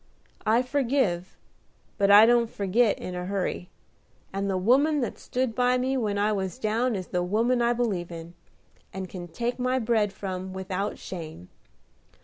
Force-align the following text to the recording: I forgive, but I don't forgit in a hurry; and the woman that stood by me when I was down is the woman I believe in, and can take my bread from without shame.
I 0.47 0.63
forgive, 0.63 1.37
but 1.99 2.09
I 2.09 2.25
don't 2.25 2.49
forgit 2.49 2.97
in 2.97 3.13
a 3.13 3.27
hurry; 3.27 3.69
and 4.33 4.49
the 4.49 4.57
woman 4.57 4.99
that 5.01 5.19
stood 5.19 5.53
by 5.53 5.77
me 5.77 5.95
when 5.95 6.17
I 6.17 6.31
was 6.31 6.57
down 6.57 6.95
is 6.95 7.09
the 7.09 7.21
woman 7.21 7.61
I 7.61 7.73
believe 7.73 8.11
in, 8.11 8.33
and 8.91 9.07
can 9.07 9.27
take 9.27 9.59
my 9.59 9.77
bread 9.77 10.11
from 10.11 10.53
without 10.53 10.97
shame. 10.97 11.49